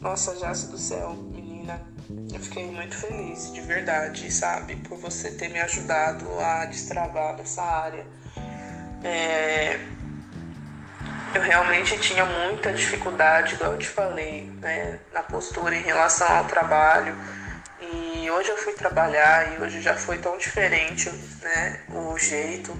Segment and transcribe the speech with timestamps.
[0.00, 1.78] Nossa, Jace do céu, menina,
[2.32, 4.76] eu fiquei muito feliz, de verdade, sabe?
[4.76, 8.06] Por você ter me ajudado a destravar nessa área.
[9.04, 9.78] É...
[11.34, 16.46] Eu realmente tinha muita dificuldade, igual eu te falei, né, na postura em relação ao
[16.46, 17.14] trabalho.
[17.78, 21.10] E hoje eu fui trabalhar e hoje já foi tão diferente,
[21.42, 22.74] né, o jeito.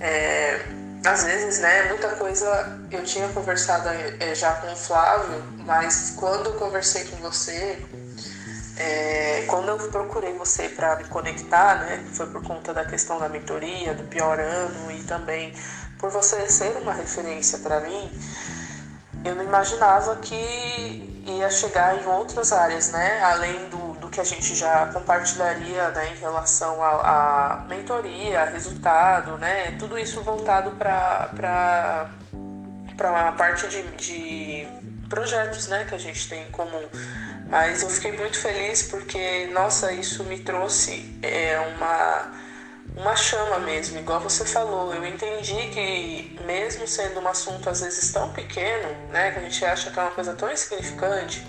[0.00, 6.14] É às vezes, né, muita coisa eu tinha conversado é, já com o Flávio, mas
[6.16, 7.78] quando eu conversei com você,
[8.76, 13.28] é, quando eu procurei você para me conectar, né, foi por conta da questão da
[13.28, 15.52] mentoria, do pior ano e também
[15.98, 18.10] por você ser uma referência para mim,
[19.24, 23.87] eu não imaginava que ia chegar em outras áreas, né, além do do
[24.18, 29.76] que a gente já compartilharia né, em relação à mentoria, resultado, né?
[29.78, 32.10] Tudo isso voltado para
[32.98, 34.66] a parte de, de
[35.08, 36.88] projetos né, que a gente tem em comum.
[37.48, 42.32] Mas eu fiquei muito feliz porque, nossa, isso me trouxe é, uma,
[42.96, 44.92] uma chama mesmo, igual você falou.
[44.92, 49.64] Eu entendi que, mesmo sendo um assunto às vezes tão pequeno, né, que a gente
[49.64, 51.46] acha que é uma coisa tão insignificante,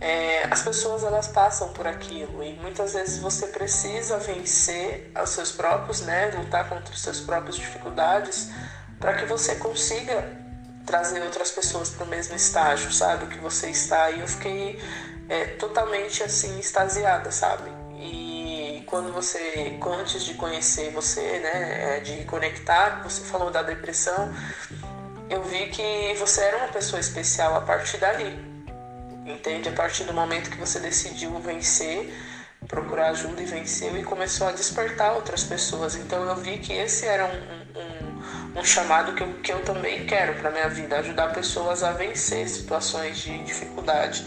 [0.00, 5.52] é, as pessoas elas passam por aquilo e muitas vezes você precisa vencer os seus
[5.52, 8.50] próprios, né, lutar contra as suas próprias dificuldades
[8.98, 10.44] para que você consiga
[10.84, 14.10] trazer outras pessoas para o mesmo estágio, sabe, que você está.
[14.10, 14.82] E eu fiquei
[15.28, 17.70] é, totalmente assim extasiada, sabe?
[17.96, 24.34] E quando você, antes de conhecer você, né, é, de conectar, você falou da depressão,
[25.30, 28.53] eu vi que você era uma pessoa especial a partir dali
[29.24, 29.68] Entende?
[29.68, 32.12] A partir do momento que você decidiu vencer,
[32.68, 35.96] procurar ajuda e venceu e começou a despertar outras pessoas.
[35.96, 40.06] Então eu vi que esse era um, um, um chamado que eu, que eu também
[40.06, 44.24] quero para minha vida, ajudar pessoas a vencer situações de dificuldade.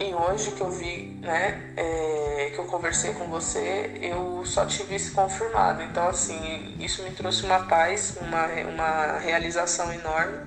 [0.00, 4.96] E hoje que eu vi, né, é, que eu conversei com você, eu só tive
[4.96, 5.80] isso confirmado.
[5.82, 10.38] Então, assim, isso me trouxe uma paz, uma, uma realização enorme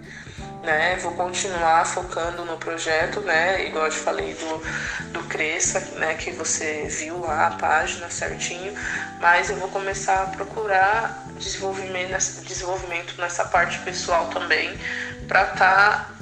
[0.65, 0.97] né?
[0.97, 3.65] Vou continuar focando no projeto, né?
[3.67, 6.15] Igual eu te falei do, do Cresça, né?
[6.15, 8.73] Que você viu lá a página certinho,
[9.21, 14.77] mas eu vou começar a procurar desenvolvimento, desenvolvimento nessa parte pessoal também,
[15.27, 16.15] para estar tá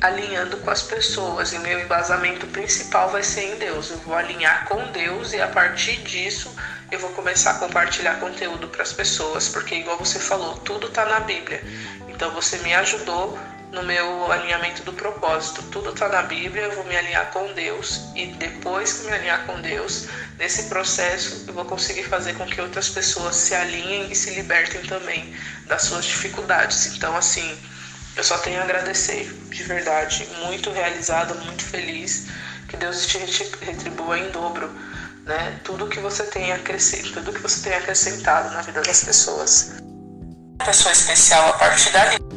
[0.00, 1.52] alinhando com as pessoas.
[1.52, 3.90] E meu embasamento principal vai ser em Deus.
[3.90, 6.54] Eu vou alinhar com Deus e a partir disso
[6.90, 11.04] eu vou começar a compartilhar conteúdo para as pessoas, porque igual você falou, tudo está
[11.04, 11.62] na Bíblia.
[12.08, 13.38] Então você me ajudou
[13.72, 15.62] no meu alinhamento do propósito.
[15.70, 19.46] Tudo está na Bíblia, eu vou me alinhar com Deus e depois que me alinhar
[19.46, 20.08] com Deus,
[20.38, 24.82] nesse processo eu vou conseguir fazer com que outras pessoas se alinhem e se libertem
[24.82, 25.34] também
[25.66, 26.86] das suas dificuldades.
[26.86, 27.58] Então, assim,
[28.16, 32.26] eu só tenho a agradecer, de verdade, muito realizada, muito feliz.
[32.68, 34.70] Que Deus te retribua em dobro,
[35.24, 35.58] né?
[35.64, 39.72] Tudo que você tenha acrescentado, tudo que você tenha acrescentado na vida das pessoas.
[40.64, 42.29] Pessoa especial a partir dali.